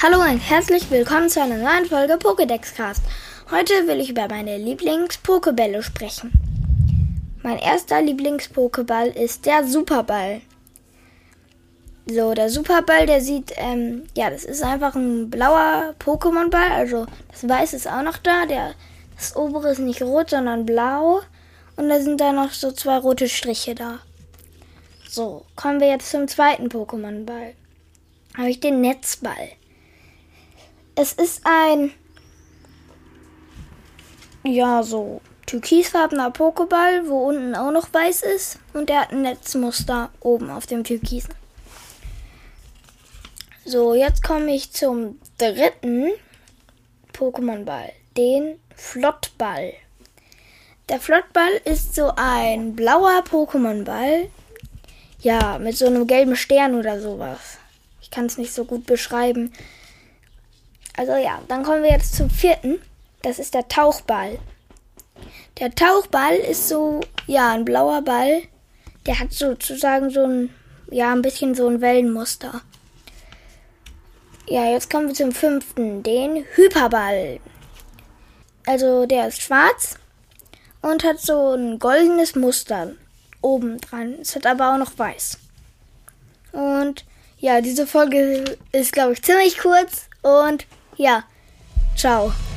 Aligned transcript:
Hallo 0.00 0.20
und 0.20 0.38
herzlich 0.38 0.92
willkommen 0.92 1.28
zu 1.28 1.42
einer 1.42 1.56
neuen 1.56 1.86
Folge 1.86 2.12
Pokédex 2.12 2.72
Cast. 2.76 3.02
Heute 3.50 3.72
will 3.88 4.00
ich 4.00 4.10
über 4.10 4.28
meine 4.28 4.56
Lieblings-Pokebälle 4.56 5.82
sprechen. 5.82 6.30
Mein 7.42 7.58
erster 7.58 8.00
Lieblings-Pokeball 8.00 9.08
ist 9.08 9.44
der 9.44 9.66
Superball. 9.66 10.40
So, 12.06 12.32
der 12.32 12.48
Superball, 12.48 13.06
der 13.06 13.20
sieht, 13.20 13.52
ähm, 13.56 14.04
ja, 14.16 14.30
das 14.30 14.44
ist 14.44 14.62
einfach 14.62 14.94
ein 14.94 15.30
blauer 15.30 15.96
Pokémon-Ball. 15.98 16.70
Also, 16.70 17.06
das 17.32 17.48
Weiß 17.48 17.72
ist 17.72 17.90
auch 17.90 18.02
noch 18.02 18.18
da. 18.18 18.46
Der, 18.46 18.76
das 19.16 19.34
obere 19.34 19.72
ist 19.72 19.80
nicht 19.80 20.00
rot, 20.00 20.30
sondern 20.30 20.64
blau. 20.64 21.22
Und 21.74 21.88
da 21.88 22.00
sind 22.00 22.20
da 22.20 22.30
noch 22.30 22.52
so 22.52 22.70
zwei 22.70 22.98
rote 22.98 23.28
Striche 23.28 23.74
da. 23.74 23.98
So, 25.08 25.44
kommen 25.56 25.80
wir 25.80 25.88
jetzt 25.88 26.12
zum 26.12 26.28
zweiten 26.28 26.68
Pokémon-Ball. 26.68 27.54
Habe 28.36 28.50
ich 28.50 28.60
den 28.60 28.80
Netzball. 28.80 29.58
Es 31.00 31.12
ist 31.12 31.42
ein, 31.44 31.92
ja, 34.42 34.82
so 34.82 35.20
türkisfarbener 35.46 36.32
Pokéball, 36.32 37.06
wo 37.06 37.28
unten 37.28 37.54
auch 37.54 37.70
noch 37.70 37.94
weiß 37.94 38.22
ist. 38.22 38.58
Und 38.74 38.88
der 38.88 39.02
hat 39.02 39.12
ein 39.12 39.22
Netzmuster 39.22 40.10
oben 40.18 40.50
auf 40.50 40.66
dem 40.66 40.82
Türkisen. 40.82 41.32
So, 43.64 43.94
jetzt 43.94 44.24
komme 44.24 44.52
ich 44.52 44.72
zum 44.72 45.20
dritten 45.38 46.10
Pokémon-Ball, 47.12 47.92
den 48.16 48.58
Flottball. 48.74 49.74
Der 50.88 50.98
Flottball 50.98 51.60
ist 51.64 51.94
so 51.94 52.10
ein 52.16 52.74
blauer 52.74 53.22
Pokémon-Ball. 53.30 54.28
Ja, 55.20 55.60
mit 55.60 55.76
so 55.76 55.86
einem 55.86 56.08
gelben 56.08 56.34
Stern 56.34 56.74
oder 56.74 57.00
sowas. 57.00 57.58
Ich 58.02 58.10
kann 58.10 58.26
es 58.26 58.36
nicht 58.36 58.52
so 58.52 58.64
gut 58.64 58.84
beschreiben. 58.84 59.52
Also 60.98 61.12
ja, 61.14 61.40
dann 61.46 61.62
kommen 61.62 61.84
wir 61.84 61.92
jetzt 61.92 62.16
zum 62.16 62.28
vierten. 62.28 62.80
Das 63.22 63.38
ist 63.38 63.54
der 63.54 63.68
Tauchball. 63.68 64.40
Der 65.60 65.72
Tauchball 65.72 66.34
ist 66.34 66.68
so, 66.68 67.00
ja, 67.28 67.52
ein 67.52 67.64
blauer 67.64 68.02
Ball. 68.02 68.42
Der 69.06 69.20
hat 69.20 69.32
sozusagen 69.32 70.10
so 70.10 70.24
ein, 70.24 70.50
ja, 70.90 71.12
ein 71.12 71.22
bisschen 71.22 71.54
so 71.54 71.68
ein 71.68 71.80
Wellenmuster. 71.80 72.62
Ja, 74.48 74.72
jetzt 74.72 74.90
kommen 74.90 75.06
wir 75.06 75.14
zum 75.14 75.30
fünften, 75.30 76.02
den 76.02 76.44
Hyperball. 76.56 77.38
Also 78.66 79.06
der 79.06 79.28
ist 79.28 79.40
schwarz 79.40 79.94
und 80.82 81.04
hat 81.04 81.20
so 81.20 81.54
ein 81.54 81.78
goldenes 81.78 82.34
Muster 82.34 82.94
oben 83.40 83.80
dran. 83.80 84.16
Es 84.20 84.34
hat 84.34 84.46
aber 84.46 84.74
auch 84.74 84.78
noch 84.78 84.98
weiß. 84.98 85.38
Und 86.50 87.04
ja, 87.38 87.60
diese 87.60 87.86
Folge 87.86 88.56
ist, 88.72 88.92
glaube 88.92 89.12
ich, 89.12 89.22
ziemlich 89.22 89.58
kurz 89.58 90.08
und 90.22 90.66
ja, 90.98 91.24
ciao. 91.94 92.47